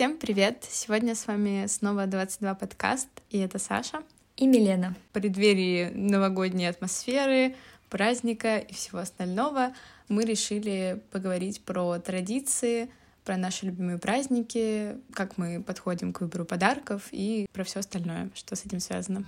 [0.00, 0.66] Всем привет!
[0.66, 4.02] Сегодня с вами снова 22 подкаст, и это Саша.
[4.38, 4.94] И Милена.
[5.10, 7.54] В преддверии новогодней атмосферы,
[7.90, 9.74] праздника и всего остального
[10.08, 12.88] мы решили поговорить про традиции,
[13.26, 18.56] про наши любимые праздники, как мы подходим к выбору подарков и про все остальное, что
[18.56, 19.26] с этим связано.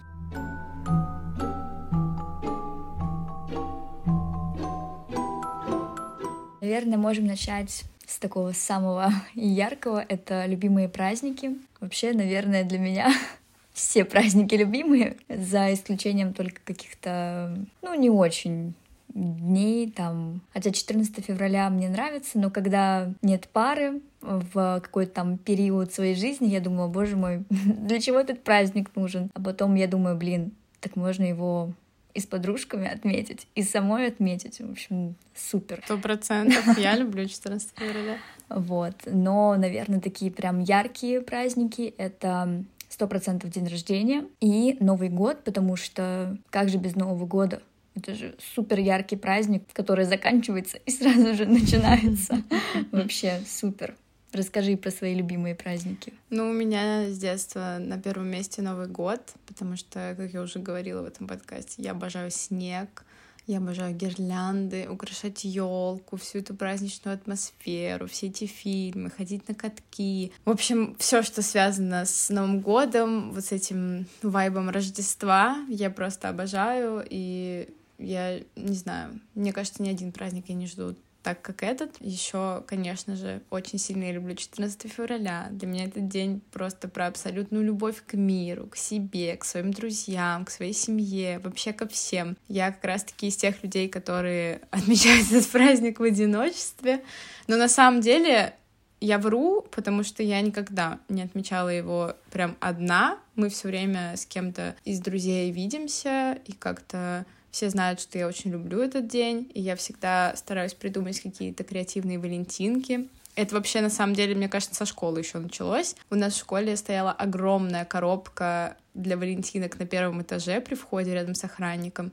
[6.63, 10.05] Наверное, можем начать с такого самого яркого.
[10.07, 11.57] Это любимые праздники.
[11.81, 13.13] Вообще, наверное, для меня
[13.73, 18.75] все праздники любимые, за исключением только каких-то, ну, не очень
[19.15, 25.93] дней, там, хотя 14 февраля мне нравится, но когда нет пары в какой-то там период
[25.93, 29.31] своей жизни, я думаю, боже мой, для чего этот праздник нужен?
[29.35, 31.73] А потом я думаю, блин, так можно его
[32.15, 34.61] и с подружками отметить, и самой отметить.
[34.61, 35.81] В общем, супер.
[35.85, 36.79] Сто процентов.
[36.79, 38.19] Я люблю 14 февраля.
[38.49, 38.95] Вот.
[39.07, 45.77] Но, наверное, такие прям яркие праздники— это сто процентов день рождения и Новый год, потому
[45.77, 47.63] что как же без Нового года?
[47.95, 52.43] Это же супер яркий праздник, который заканчивается и сразу же начинается.
[52.93, 53.95] Вообще супер.
[54.33, 56.15] Расскажи про свои любимые праздники.
[56.31, 60.59] Ну, у меня с детства на первом месте Новый год, потому что, как я уже
[60.59, 63.05] говорила в этом подкасте, я обожаю снег,
[63.47, 70.33] я обожаю гирлянды, украшать елку, всю эту праздничную атмосферу, все эти фильмы, ходить на катки.
[70.47, 76.31] В общем, все, что связано с Новым годом, вот с этим вайбом Рождества, я просто
[76.31, 77.05] обожаю.
[77.11, 81.97] И я не знаю, мне кажется, ни один праздник я не жду так как этот.
[82.01, 85.49] Еще, конечно же, очень сильно я люблю 14 февраля.
[85.51, 90.45] Для меня этот день просто про абсолютную любовь к миру, к себе, к своим друзьям,
[90.45, 92.37] к своей семье, вообще ко всем.
[92.49, 97.03] Я как раз-таки из тех людей, которые отмечают этот праздник в одиночестве.
[97.47, 98.55] Но на самом деле
[99.01, 103.19] я вру, потому что я никогда не отмечала его прям одна.
[103.35, 108.51] Мы все время с кем-то из друзей видимся и как-то все знают, что я очень
[108.51, 113.09] люблю этот день, и я всегда стараюсь придумать какие-то креативные валентинки.
[113.37, 115.95] Это вообще, на самом деле, мне кажется, со школы еще началось.
[116.11, 121.35] У нас в школе стояла огромная коробка для валентинок на первом этаже при входе рядом
[121.35, 122.11] с охранником.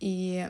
[0.00, 0.48] И,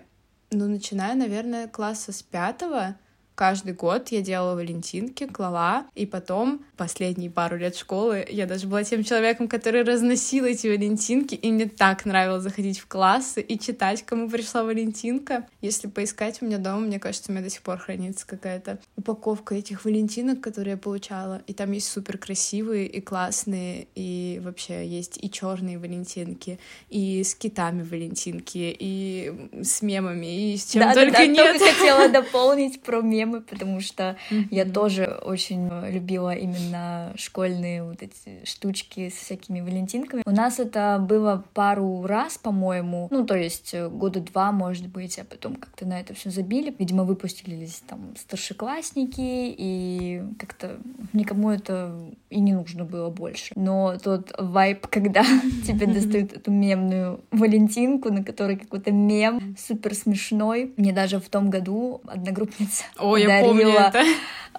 [0.50, 2.97] ну, начиная, наверное, класса с пятого,
[3.38, 8.84] Каждый год я делала валентинки, клала, и потом, последние пару лет школы, я даже была
[8.84, 14.05] тем человеком, который разносил эти валентинки, и мне так нравилось заходить в классы и читать,
[14.06, 15.47] кому пришла валентинка.
[15.61, 19.56] Если поискать у меня дома, мне кажется, у меня до сих пор хранится какая-то упаковка
[19.56, 25.19] этих валентинок, которые я получала, и там есть супер красивые и классные, и вообще есть
[25.21, 31.12] и черные валентинки, и с китами валентинки, и с мемами, и с чем да, только
[31.12, 31.59] да, да, нет.
[31.59, 34.17] Только хотела дополнить про мемы потому что
[34.50, 36.68] я тоже очень любила именно
[37.17, 40.23] школьные вот эти штучки с всякими валентинками.
[40.27, 45.19] У нас это было пару раз, по-моему, ну, то есть э, года два, может быть,
[45.19, 46.75] а потом как-то на это все забили.
[46.79, 50.79] Видимо, выпустились там старшеклассники, и как-то
[51.12, 51.95] никому это
[52.31, 53.53] и не нужно было больше.
[53.56, 55.25] Но тот вайп, когда
[55.67, 60.73] тебе достают эту мемную валентинку, на которой какой-то мем супер смешной.
[60.77, 64.05] Мне даже в том году одногруппница О, это.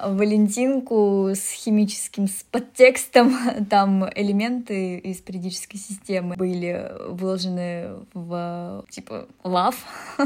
[0.02, 3.36] Валентинку с химическим с подтекстом.
[3.70, 9.76] Там элементы из периодической системы были выложены в типа лав.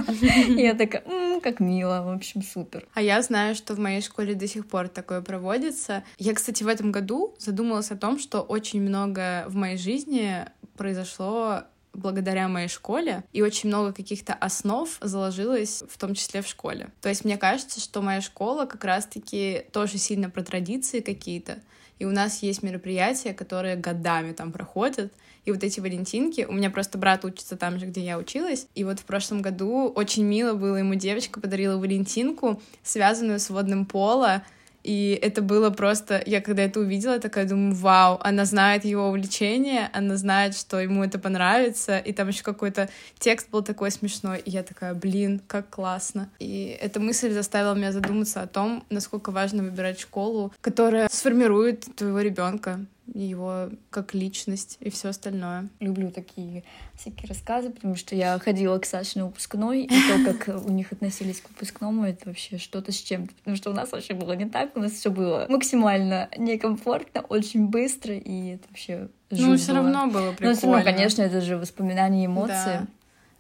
[0.48, 1.04] Я такая,
[1.42, 2.88] как мило, в общем, супер.
[2.94, 6.04] А я знаю, что в моей школе до сих пор такое проводится.
[6.18, 10.46] Я, кстати, в этом году задумалась о том, что очень много в моей жизни
[10.78, 11.64] произошло
[11.94, 16.90] благодаря моей школе, и очень много каких-то основ заложилось, в том числе в школе.
[17.02, 21.60] То есть мне кажется, что моя школа как раз-таки тоже сильно про традиции какие-то,
[22.00, 25.14] и у нас есть мероприятия, которые годами там проходят,
[25.46, 28.84] и вот эти валентинки, у меня просто брат учится там же, где я училась, и
[28.84, 34.44] вот в прошлом году очень мило было, ему девочка подарила валентинку, связанную с водным поло,
[34.84, 36.22] и это было просто...
[36.26, 41.04] Я когда это увидела, такая думаю, вау, она знает его увлечение, она знает, что ему
[41.04, 45.70] это понравится, и там еще какой-то текст был такой смешной, и я такая, блин, как
[45.70, 46.30] классно.
[46.40, 52.20] И эта мысль заставила меня задуматься о том, насколько важно выбирать школу, которая сформирует твоего
[52.20, 55.70] ребенка его как личность и все остальное.
[55.80, 56.64] Люблю такие
[56.96, 60.92] всякие рассказы, потому что я ходила к Саше на выпускной, и то, как у них
[60.92, 63.34] относились к выпускному, это вообще что-то с чем-то.
[63.36, 67.68] Потому что у нас вообще было не так, у нас все было максимально некомфортно, очень
[67.68, 70.52] быстро, и это вообще Ну, все равно было прикольно.
[70.52, 72.52] Ну, все равно, конечно, это же воспоминания и эмоции.
[72.52, 72.88] Да.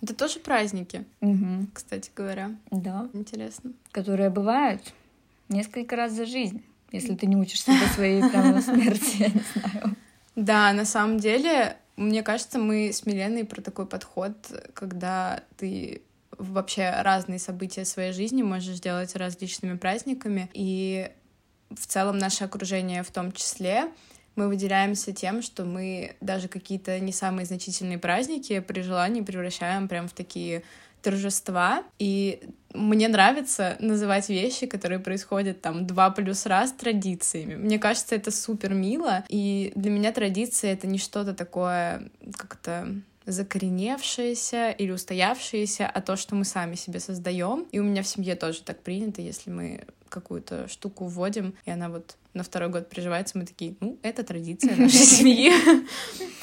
[0.02, 1.68] Это тоже праздники, угу.
[1.74, 2.52] кстати говоря.
[2.72, 3.08] Да.
[3.14, 3.72] Интересно.
[3.92, 4.82] Которые бывают
[5.48, 6.62] несколько раз за жизнь
[6.94, 9.96] если ты не учишься до своей прямо смерти, я не знаю.
[10.36, 14.34] Да, на самом деле, мне кажется, мы с Миленой про такой подход,
[14.74, 16.02] когда ты
[16.38, 21.10] вообще разные события своей жизни можешь делать различными праздниками, и
[21.70, 23.90] в целом наше окружение в том числе,
[24.36, 30.08] мы выделяемся тем, что мы даже какие-то не самые значительные праздники при желании превращаем прям
[30.08, 30.64] в такие
[31.04, 31.84] торжества.
[32.00, 32.42] И
[32.74, 37.56] мне нравится называть вещи, которые происходят там два плюс раз традициями.
[37.56, 39.24] Мне кажется, это супер мило.
[39.30, 42.88] И для меня традиция— это не что-то такое как-то
[43.26, 47.68] закореневшееся или устоявшееся, а то, что мы сами себе создаем.
[47.72, 51.90] И у меня в семье тоже так принято, если мы какую-то штуку вводим, и она
[51.90, 55.52] вот на второй год приживается, мы такие, ну, это традиция нашей семьи.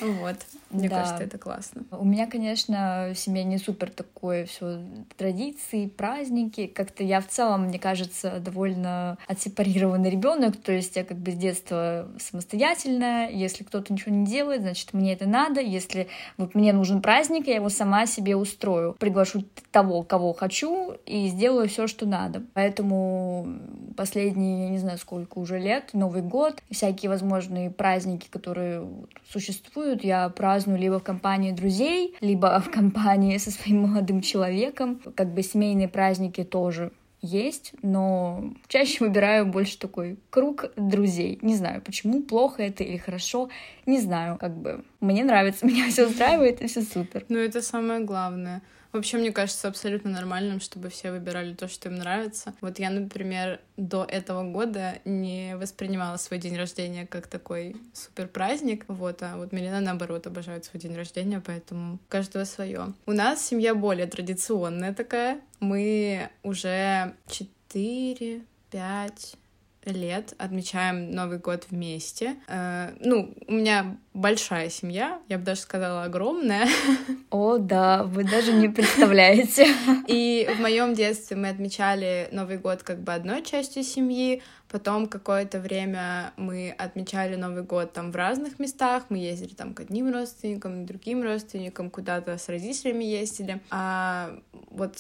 [0.00, 0.36] Вот.
[0.70, 1.02] Мне да.
[1.02, 1.82] кажется, это классно.
[1.90, 4.80] У меня, конечно, в семье не супер такое все
[5.16, 6.66] традиции, праздники.
[6.68, 10.56] Как-то я в целом, мне кажется, довольно отсепарированный ребенок.
[10.56, 13.30] То есть я как бы с детства самостоятельная.
[13.30, 15.60] Если кто-то ничего не делает, значит, мне это надо.
[15.60, 18.94] Если вот мне нужен праздник, я его сама себе устрою.
[18.98, 22.42] Приглашу того, кого хочу, и сделаю все, что надо.
[22.54, 23.58] Поэтому
[23.96, 28.86] последние, я не знаю, сколько уже лет, Новый год, всякие возможные праздники, которые
[29.28, 35.00] существуют, я праздную либо в компании друзей, либо в компании со своим молодым человеком.
[35.14, 36.92] Как бы семейные праздники тоже
[37.22, 41.38] есть, но чаще выбираю больше такой круг друзей.
[41.42, 43.50] Не знаю, почему, плохо это или хорошо,
[43.86, 47.24] не знаю, как бы мне нравится, меня все устраивает и все супер.
[47.28, 48.62] Ну, это самое главное.
[48.92, 52.54] Вообще, мне кажется, абсолютно нормальным, чтобы все выбирали то, что им нравится.
[52.60, 58.84] Вот я, например, до этого года не воспринимала свой день рождения как такой супер праздник.
[58.88, 62.92] Вот, а вот Милена, наоборот, обожает свой день рождения, поэтому каждого свое.
[63.06, 65.40] У нас семья более традиционная такая.
[65.60, 69.36] Мы уже 4, 5,
[69.84, 72.36] лет отмечаем Новый год вместе.
[72.48, 76.68] Э, ну, у меня большая семья, я бы даже сказала огромная.
[77.30, 79.68] О, да, вы даже не представляете.
[80.06, 85.58] И в моем детстве мы отмечали Новый год как бы одной частью семьи, потом какое-то
[85.60, 90.84] время мы отмечали Новый год там в разных местах, мы ездили там к одним родственникам,
[90.84, 93.60] к другим родственникам, куда-то с родителями ездили.
[93.70, 94.38] А
[94.70, 94.96] вот,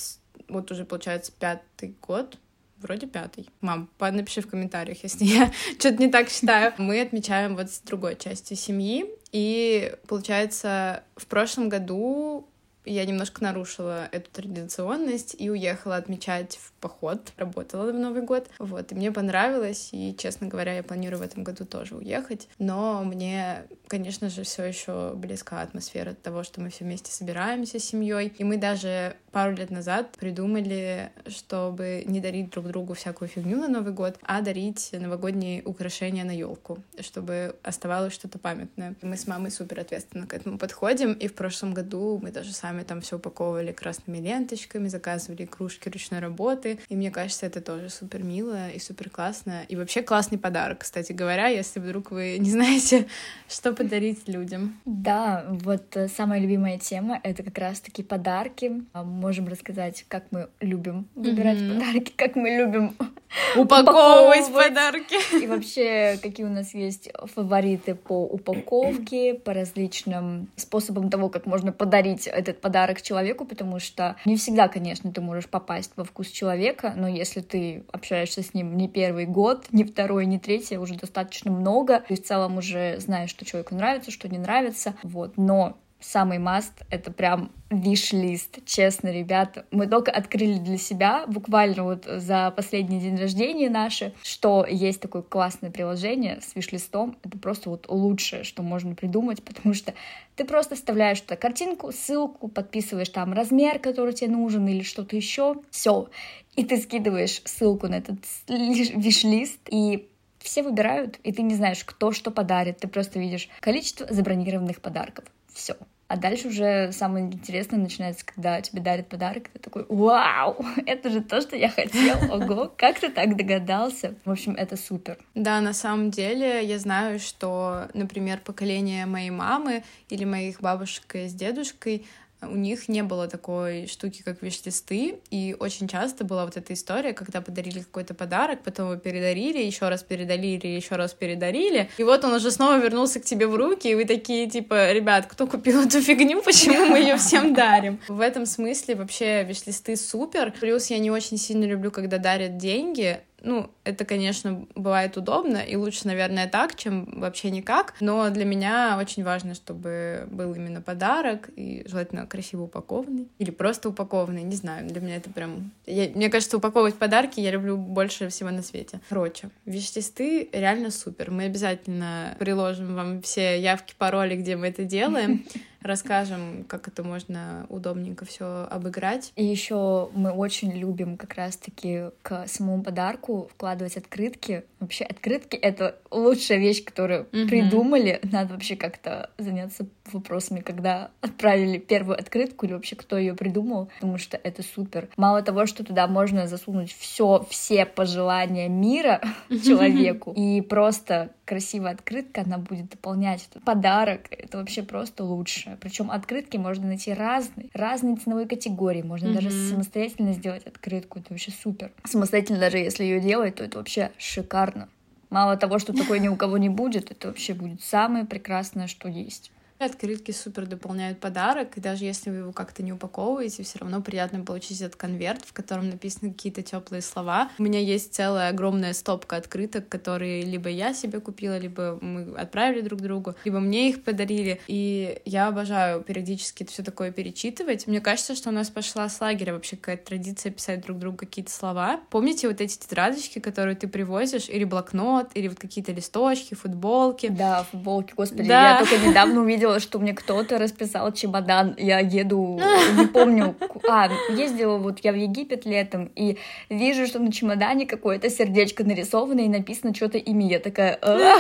[0.48, 2.38] вот уже, получается, пятый год
[2.80, 3.48] Вроде пятый.
[3.60, 6.72] Мам, напиши в комментариях, если я что-то не так считаю.
[6.78, 9.06] Мы отмечаем вот с другой части семьи.
[9.32, 12.49] И получается, в прошлом году
[12.84, 17.32] я немножко нарушила эту традиционность и уехала отмечать в поход.
[17.36, 18.48] Работала в Новый год.
[18.58, 22.48] Вот, и мне понравилось, и, честно говоря, я планирую в этом году тоже уехать.
[22.58, 27.84] Но мне, конечно же, все еще близка атмосфера того, что мы все вместе собираемся с
[27.84, 28.32] семьей.
[28.38, 33.68] И мы даже пару лет назад придумали, чтобы не дарить друг другу всякую фигню на
[33.68, 38.94] Новый год, а дарить новогодние украшения на елку, чтобы оставалось что-то памятное.
[39.02, 42.69] Мы с мамой супер ответственно к этому подходим, и в прошлом году мы даже сами
[42.86, 48.22] там все упаковывали красными ленточками, заказывали кружки ручной работы, и мне кажется, это тоже супер
[48.22, 53.06] мило и супер классно, и вообще классный подарок, кстати говоря, если вдруг вы не знаете,
[53.48, 54.80] что подарить людям.
[54.84, 61.08] Да, вот э, самая любимая тема— это как раз-таки подарки можем рассказать, как мы любим
[61.14, 61.78] выбирать mm-hmm.
[61.78, 62.96] подарки, как мы любим
[63.56, 65.42] упаковывать подарки.
[65.42, 71.72] И вообще, какие у нас есть фавориты по упаковке, по различным способам того, как можно
[71.72, 76.94] подарить этот подарок человеку, потому что не всегда, конечно, ты можешь попасть во вкус человека,
[76.96, 81.50] но если ты общаешься с ним не первый год, не второй, не третий, уже достаточно
[81.50, 86.38] много, ты в целом уже знаешь, что человеку нравится, что не нравится, вот, но самый
[86.38, 89.64] маст— это прям виш-лист, честно, ребята.
[89.70, 95.22] Мы только открыли для себя, буквально вот за последний день рождения наши, что есть такое
[95.22, 97.16] классное приложение с виш-листом.
[97.22, 99.94] Это просто вот лучшее, что можно придумать, потому что
[100.34, 105.56] ты просто вставляешь туда картинку, ссылку, подписываешь там размер, который тебе нужен или что-то еще,
[105.70, 106.08] все.
[106.56, 110.08] И ты скидываешь ссылку на этот виш-лист, и
[110.40, 112.78] все выбирают, и ты не знаешь, кто что подарит.
[112.78, 115.24] Ты просто видишь количество забронированных подарков
[115.60, 115.76] все.
[116.08, 121.20] А дальше уже самое интересное начинается, когда тебе дарят подарок, ты такой, вау, это же
[121.20, 124.16] то, что я хотел, ого, как ты так догадался?
[124.24, 125.18] В общем, это супер.
[125.36, 131.32] Да, на самом деле я знаю, что, например, поколение моей мамы или моих бабушек с
[131.32, 132.04] дедушкой,
[132.42, 137.12] у них не было такой штуки, как виш-листы, и очень часто была вот эта история,
[137.12, 142.24] когда подарили какой-то подарок, потом его передарили, еще раз передарили, еще раз передарили, и вот
[142.24, 145.82] он уже снова вернулся к тебе в руки, и вы такие, типа, ребят, кто купил
[145.82, 148.00] эту фигню, почему мы ее всем дарим?
[148.08, 153.20] В этом смысле вообще виш-листы супер, плюс я не очень сильно люблю, когда дарят деньги,
[153.42, 158.96] ну, это, конечно, бывает удобно, и лучше, наверное, так, чем вообще никак, но для меня
[158.98, 164.86] очень важно, чтобы был именно подарок, и желательно красиво упакованный, или просто упакованный, не знаю,
[164.88, 165.70] для меня это прям...
[165.86, 169.00] Я, мне кажется, упаковывать подарки я люблю больше всего на свете.
[169.08, 175.44] Короче, виш-листы реально супер, мы обязательно приложим вам все явки, пароли, где мы это делаем,
[175.82, 179.32] расскажем, как это можно удобненько все обыграть.
[179.36, 184.64] И еще мы очень любим как раз-таки к самому подарку вкладывать открытки.
[184.78, 187.48] Вообще открытки— это лучшая вещь, которую mm-hmm.
[187.48, 188.20] придумали.
[188.22, 194.18] Надо вообще как-то заняться вопросами, когда отправили первую открытку или вообще кто ее придумал, потому
[194.18, 195.08] что это супер.
[195.16, 202.42] Мало того, что туда можно засунуть все, все пожелания мира человеку, и просто красивая открытка,
[202.42, 204.28] она будет дополнять этот подарок.
[204.30, 205.76] Это вообще просто лучше.
[205.80, 209.02] Причем открытки можно найти разные, разные ценовые категории.
[209.02, 209.34] Можно mm-hmm.
[209.34, 211.18] даже самостоятельно сделать открытку.
[211.18, 211.90] Это вообще супер.
[212.04, 214.88] Самостоятельно даже если ее делать, то это вообще шикарно.
[215.28, 219.08] Мало того, что такое ни у кого не будет, это вообще будет самое прекрасное, что
[219.08, 219.50] есть.
[219.80, 224.44] Открытки супер дополняют подарок, и даже если вы его как-то не упаковываете, все равно приятно
[224.44, 227.50] получить этот конверт, в котором написаны какие-то теплые слова.
[227.58, 232.82] У меня есть целая огромная стопка открыток, которые либо я себе купила, либо мы отправили
[232.82, 234.60] друг другу, либо мне их подарили.
[234.66, 237.86] И я обожаю периодически это все такое перечитывать.
[237.86, 241.50] Мне кажется, что у нас пошла с лагеря вообще какая-то традиция писать друг другу какие-то
[241.50, 242.00] слова.
[242.10, 247.28] Помните вот эти тетрадочки, которые ты привозишь, или блокнот, или вот какие-то листочки, футболки?
[247.28, 248.72] Да, футболки, господи, да.
[248.72, 251.74] я только недавно увидела видела, что мне кто-то расписал чемодан.
[251.78, 252.60] Я еду,
[252.96, 253.54] не помню.
[253.88, 259.40] А, ездила вот я в Египет летом, и вижу, что на чемодане какое-то сердечко нарисовано,
[259.40, 260.48] и написано что-то имя.
[260.48, 261.38] Я такая, «А,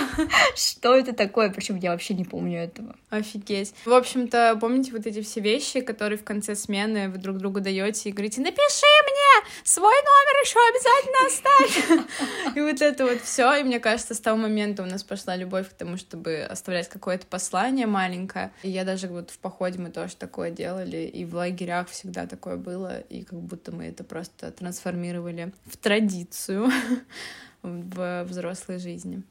[0.54, 1.50] что это такое?
[1.50, 2.94] Причем я вообще не помню этого.
[3.10, 3.74] Офигеть.
[3.84, 8.08] В общем-то, помните вот эти все вещи, которые в конце смены вы друг другу даете
[8.08, 9.29] и говорите, напиши мне
[9.64, 12.56] свой номер еще обязательно оставь.
[12.56, 13.54] И вот это вот все.
[13.54, 17.26] И мне кажется, с того момента у нас пошла любовь к тому, чтобы оставлять какое-то
[17.26, 18.52] послание маленькое.
[18.62, 22.56] И я даже вот в походе мы тоже такое делали, и в лагерях всегда такое
[22.56, 26.70] было, и как будто мы это просто трансформировали в традицию
[27.62, 29.22] в взрослой жизни.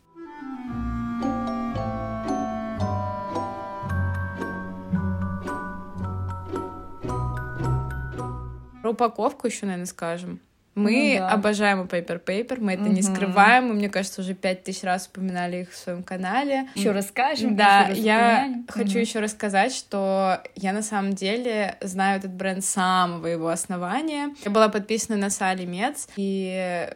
[8.89, 10.39] Про упаковку еще, наверное, скажем.
[10.75, 11.31] Мы ну, да.
[11.31, 12.91] обожаем Paper Paper, мы это угу.
[12.91, 16.67] не скрываем, мы, мне кажется, уже пять тысяч раз упоминали их в своем канале.
[16.75, 17.55] Еще расскажем.
[17.55, 18.67] Да, еще я упомянем.
[18.67, 18.99] хочу угу.
[18.99, 24.33] еще рассказать, что я на самом деле знаю этот бренд с самого его основания.
[24.43, 26.89] Я была подписана на Сали Мец, и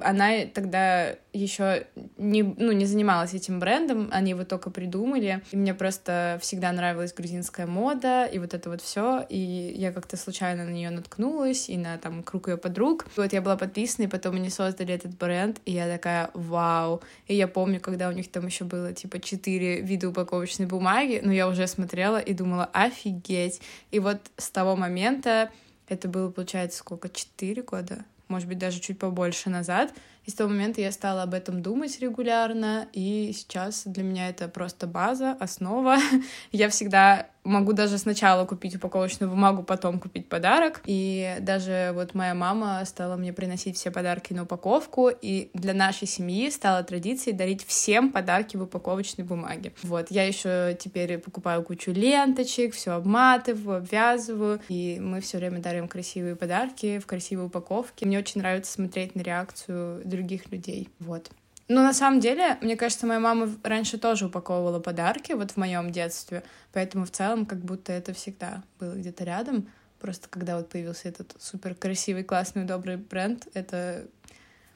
[0.00, 1.86] она тогда еще
[2.16, 5.42] не, ну, не занималась этим брендом, они его только придумали.
[5.50, 9.24] И мне просто всегда нравилась грузинская мода и вот это вот все.
[9.28, 9.38] И
[9.76, 13.06] я как-то случайно на нее наткнулась и на там круг ее подруг.
[13.16, 17.02] И вот я была подписана, и потом они создали этот бренд, и я такая, вау.
[17.26, 21.32] И я помню, когда у них там еще было типа четыре вида упаковочной бумаги, но
[21.32, 23.60] я уже смотрела и думала, офигеть.
[23.90, 25.50] И вот с того момента
[25.88, 27.08] это было, получается, сколько?
[27.08, 28.04] Четыре года?
[28.28, 29.92] Может быть, даже чуть побольше назад.
[30.28, 34.46] И с того момента я стала об этом думать регулярно, и сейчас для меня это
[34.46, 35.96] просто база, основа.
[36.52, 40.82] я всегда могу даже сначала купить упаковочную бумагу, потом купить подарок.
[40.84, 46.06] И даже вот моя мама стала мне приносить все подарки на упаковку, и для нашей
[46.06, 49.72] семьи стала традицией дарить всем подарки в упаковочной бумаге.
[49.82, 55.88] Вот, я еще теперь покупаю кучу ленточек, все обматываю, обвязываю, и мы все время дарим
[55.88, 58.06] красивые подарки в красивой упаковке.
[58.06, 60.88] Мне очень нравится смотреть на реакцию других людей.
[60.98, 61.30] Вот.
[61.68, 65.92] Ну, на самом деле, мне кажется, моя мама раньше тоже упаковывала подарки, вот в моем
[65.92, 69.68] детстве, поэтому в целом как будто это всегда было где-то рядом.
[70.00, 74.06] Просто когда вот появился этот супер красивый, классный, добрый бренд, это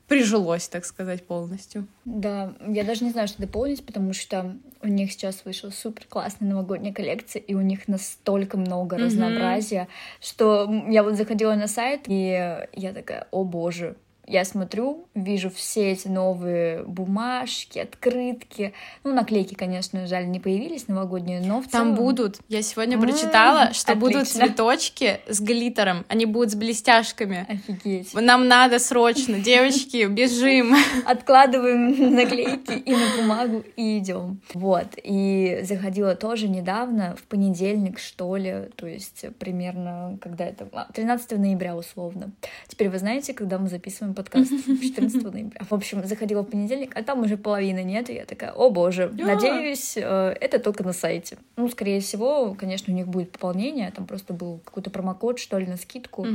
[0.06, 1.86] прижилось, так сказать, полностью.
[2.04, 6.50] Да, я даже не знаю, что дополнить, потому что у них сейчас вышла супер классная
[6.50, 9.04] новогодняя коллекция, и у них настолько много mm-hmm.
[9.04, 9.88] разнообразия,
[10.20, 15.92] что я вот заходила на сайт, и я такая, о боже, я смотрю, вижу все
[15.92, 18.72] эти новые бумажки, открытки.
[19.02, 21.94] Ну, наклейки, конечно, жаль, не появились новогодние, но в Там целом...
[21.96, 22.38] будут.
[22.48, 23.94] Я сегодня прочитала, что отлично.
[23.96, 26.04] будут цветочки с глиттером.
[26.08, 27.46] Они будут с блестяшками.
[27.48, 28.14] Офигеть.
[28.14, 30.76] Нам надо срочно, девочки, бежим.
[31.04, 34.40] Откладываем наклейки и на бумагу и идем.
[34.54, 34.86] Вот.
[35.02, 40.68] И заходила тоже недавно, в понедельник, что ли, то есть примерно, когда это...
[40.94, 42.30] 13 а, ноября, условно.
[42.68, 44.50] Теперь вы знаете, когда мы записываем записываем подкаст
[44.82, 45.60] 14 ноября.
[45.68, 49.10] В общем, заходила в понедельник, а там уже половины нет, и я такая, о боже,
[49.12, 51.38] надеюсь, э, это только на сайте.
[51.56, 55.66] Ну, скорее всего, конечно, у них будет пополнение, там просто был какой-то промокод, что ли,
[55.66, 56.26] на скидку,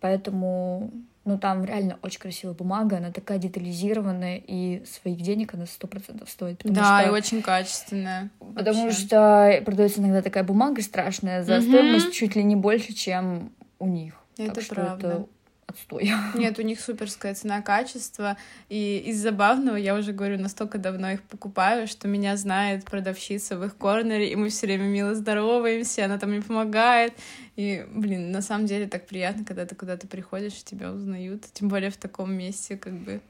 [0.00, 0.90] поэтому
[1.26, 6.28] но там реально очень красивая бумага, она такая детализированная, и своих денег она сто процентов
[6.28, 6.60] стоит.
[6.64, 7.08] Да, что...
[7.08, 8.28] и очень качественная.
[8.54, 9.06] Потому вообще.
[9.06, 11.62] что продается иногда такая бумага страшная за угу.
[11.62, 14.12] стоимость чуть ли не больше, чем у них.
[14.36, 15.08] Это так правда.
[15.08, 15.26] Это
[15.66, 16.12] отстой.
[16.34, 18.36] Нет, у них суперская цена-качество.
[18.68, 23.64] И из забавного, я уже говорю, настолько давно их покупаю, что меня знает продавщица в
[23.64, 27.14] их корнере, и мы все время мило здороваемся, она там мне помогает.
[27.56, 31.68] И, блин, на самом деле так приятно, когда ты куда-то приходишь, и тебя узнают, тем
[31.68, 33.20] более в таком месте, как бы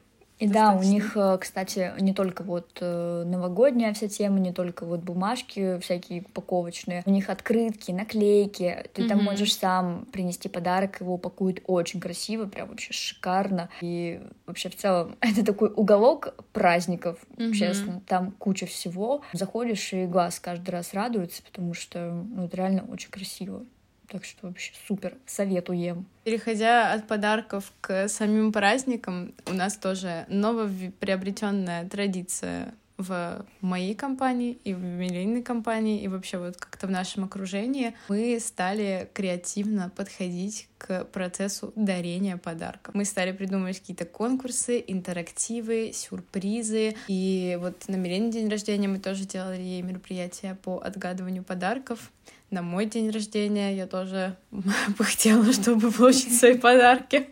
[0.44, 4.84] и да, у них, э, кстати, не только вот э, новогодняя вся тема, не только
[4.84, 9.08] вот бумажки всякие упаковочные, у них открытки, наклейки, ты mm-hmm.
[9.08, 13.70] там можешь сам принести подарок, его упакуют очень красиво, прям вообще шикарно.
[13.80, 17.52] И вообще в целом это такой уголок праздников, mm-hmm.
[17.52, 19.22] честно, там куча всего.
[19.32, 23.64] Заходишь, и глаз каждый раз радуется, потому что ну, это реально очень красиво.
[24.08, 26.06] Так что вообще супер, советуем.
[26.24, 34.72] Переходя от подарков к самим праздникам, у нас тоже новоприобретенная традиция в моей компании и
[34.72, 41.04] в миллионной компании и вообще вот как-то в нашем окружении мы стали креативно подходить к
[41.06, 42.94] процессу дарения подарков.
[42.94, 46.94] Мы стали придумывать какие-то конкурсы, интерактивы, сюрпризы.
[47.08, 52.12] И вот на Милене день рождения мы тоже делали ей мероприятия по отгадыванию подарков
[52.50, 57.28] на мой день рождения я тоже бы хотела, чтобы получить свои подарки.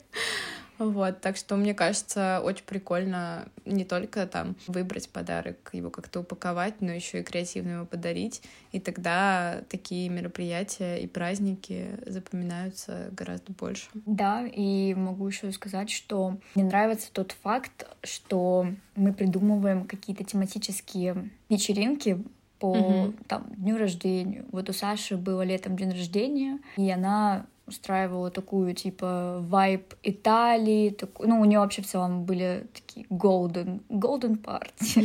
[0.78, 6.80] Вот, так что мне кажется, очень прикольно не только там выбрать подарок, его как-то упаковать,
[6.80, 8.42] но еще и креативно его подарить.
[8.72, 13.88] И тогда такие мероприятия и праздники запоминаются гораздо больше.
[13.94, 18.66] Да, и могу еще сказать, что мне нравится тот факт, что
[18.96, 22.24] мы придумываем какие-то тематические вечеринки
[22.62, 23.24] по mm-hmm.
[23.26, 24.44] там, дню рождения.
[24.52, 31.10] Вот у Саши было летом день рождения, и она устраивала такую, типа, вайб Италии, так,
[31.18, 35.02] ну, у нее вообще в целом были такие golden, golden party,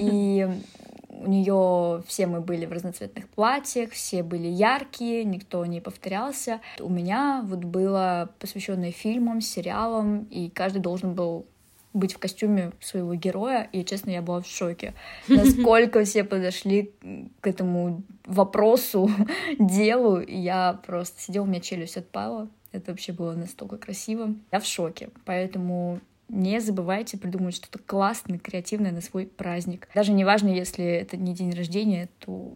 [0.00, 0.48] и
[1.10, 6.60] у нее все мы были в разноцветных платьях, все были яркие, никто не повторялся.
[6.80, 11.46] У меня вот было посвященное фильмам, сериалам, и каждый должен был
[11.92, 14.94] быть в костюме своего героя, и, честно, я была в шоке.
[15.28, 16.92] Насколько все подошли
[17.40, 19.10] к этому вопросу,
[19.58, 22.48] делу, я просто сидела, у меня челюсть отпала.
[22.72, 24.34] Это вообще было настолько красиво.
[24.52, 29.88] Я в шоке, поэтому не забывайте придумать что-то классное, креативное на свой праздник.
[29.94, 32.54] Даже неважно, если это не день рождения, то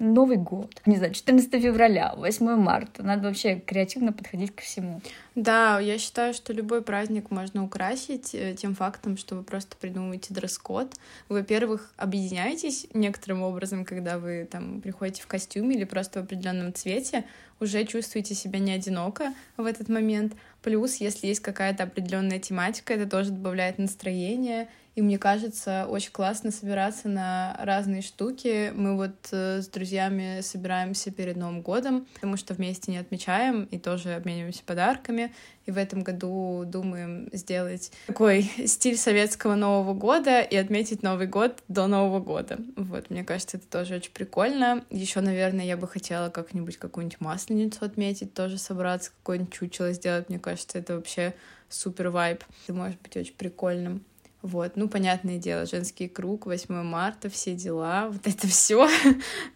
[0.00, 3.02] Новый год, не знаю, 14 февраля, 8 марта.
[3.02, 5.02] Надо вообще креативно подходить ко всему.
[5.40, 10.34] Да, я считаю, что любой праздник можно украсить э, тем фактом, что вы просто придумываете
[10.34, 10.94] дресс-код.
[11.30, 16.74] Вы, во-первых, объединяетесь некоторым образом, когда вы там приходите в костюме или просто в определенном
[16.74, 17.24] цвете,
[17.58, 20.34] уже чувствуете себя не одиноко в этот момент.
[20.60, 26.50] Плюс, если есть какая-то определенная тематика, это тоже добавляет настроение, и мне кажется, очень классно
[26.50, 28.72] собираться на разные штуки.
[28.74, 33.78] Мы вот э, с друзьями собираемся перед Новым годом, потому что вместе не отмечаем и
[33.78, 35.29] тоже обмениваемся подарками.
[35.66, 41.62] И в этом году думаем сделать такой стиль советского Нового года и отметить Новый год
[41.68, 42.58] до Нового года.
[42.76, 44.84] Вот, мне кажется, это тоже очень прикольно.
[44.90, 50.28] Еще, наверное, я бы хотела как-нибудь какую-нибудь масленицу отметить, тоже собраться, какое-нибудь чучело сделать.
[50.28, 51.34] Мне кажется, это вообще
[51.68, 52.42] супер вайб.
[52.64, 54.04] Это может быть очень прикольным.
[54.42, 58.88] Вот, ну, понятное дело, женский круг, 8 марта, все дела, вот это все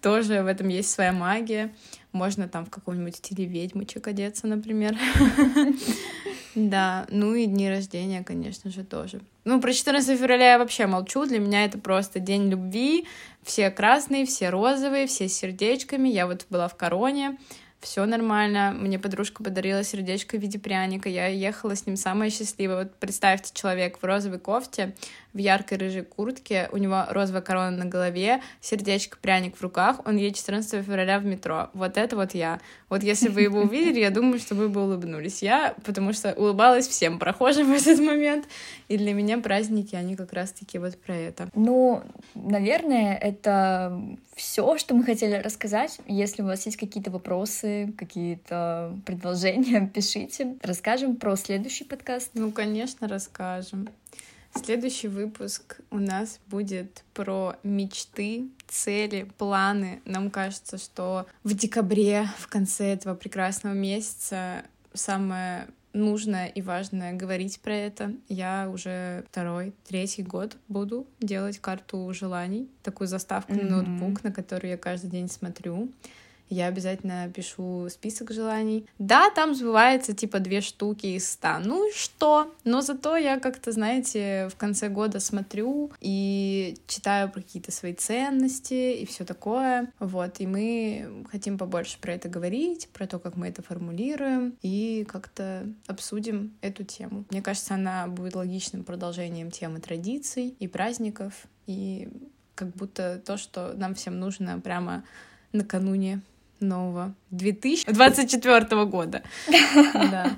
[0.03, 1.73] тоже в этом есть своя магия.
[2.13, 4.97] Можно там в каком-нибудь стиле ведьмочек одеться, например.
[6.55, 9.21] Да, ну и дни рождения, конечно же, тоже.
[9.45, 13.07] Ну, про 14 февраля я вообще молчу, для меня это просто день любви,
[13.43, 17.39] все красные, все розовые, все с сердечками, я вот была в короне,
[17.85, 18.75] все нормально.
[18.77, 21.09] Мне подружка подарила сердечко в виде пряника.
[21.09, 22.85] Я ехала с ним самая счастливая.
[22.85, 24.95] Вот представьте, человек в розовой кофте,
[25.35, 30.17] в яркой рыжей куртке, у него розовая корона на голове, сердечко, пряник в руках, он
[30.17, 31.71] едет 14 февраля в метро.
[31.75, 32.61] Вот это вот я.
[32.89, 35.43] Вот если бы его увидели, я думаю, что вы бы улыбнулись.
[35.43, 38.47] Я, потому что улыбалась всем прохожим в этот момент,
[38.89, 41.49] и для меня праздники, они как раз-таки вот про это.
[41.55, 42.03] Ну,
[42.35, 44.01] наверное, это
[44.37, 45.99] все, что мы хотели рассказать.
[46.07, 50.57] Если у вас есть какие-то вопросы, какие-то предложения, пишите.
[50.63, 52.31] Расскажем про следующий подкаст.
[52.35, 53.89] Ну, конечно, расскажем.
[54.55, 60.01] Следующий выпуск у нас будет про мечты, цели, планы.
[60.05, 67.61] Нам кажется, что в декабре, в конце этого прекрасного месяца, самое нужное и важное говорить
[67.61, 68.13] про это.
[68.29, 73.65] Я уже второй, третий год буду делать карту желаний, такую заставку mm-hmm.
[73.65, 75.89] на ноутбук, на которую я каждый день смотрю.
[76.51, 78.87] Я обязательно пишу список желаний.
[78.99, 81.59] Да, там сбывается типа две штуки из ста.
[81.59, 82.53] Ну и что?
[82.65, 88.95] Но зато я как-то, знаете, в конце года смотрю и читаю про какие-то свои ценности
[88.95, 89.93] и все такое.
[89.99, 95.07] Вот, и мы хотим побольше про это говорить, про то, как мы это формулируем, и
[95.09, 97.25] как-то обсудим эту тему.
[97.31, 102.09] Мне кажется, она будет логичным продолжением темы традиций и праздников, и
[102.55, 105.05] как будто то, что нам всем нужно прямо
[105.53, 106.21] накануне
[106.65, 109.23] нового 2024 года.
[109.95, 110.37] Да.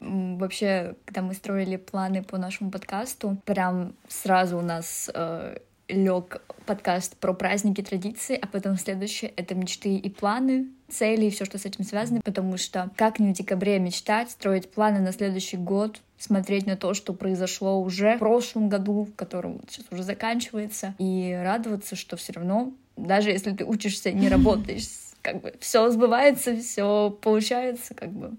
[0.00, 7.16] Вообще, когда мы строили планы по нашему подкасту, прям сразу у нас э, лег подкаст
[7.16, 11.64] про праздники, традиции, а потом следующее— это мечты и планы, цели и все, что с
[11.64, 16.66] этим связано, потому что как не в декабре мечтать, строить планы на следующий год, смотреть
[16.66, 21.96] на то, что произошло уже в прошлом году, в котором сейчас уже заканчивается, и радоваться,
[21.96, 24.88] что все равно, даже если ты учишься не работаешь,
[25.22, 28.32] как бы все сбывается, все получается, как бы.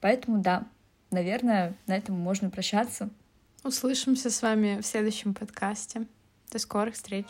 [0.00, 0.64] Поэтому да,
[1.10, 3.08] наверное, на этом можно прощаться.
[3.62, 6.06] Услышимся с вами в следующем подкасте.
[6.50, 7.26] До скорых встреч.